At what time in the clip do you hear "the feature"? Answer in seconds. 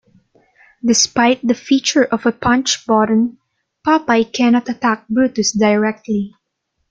1.45-2.05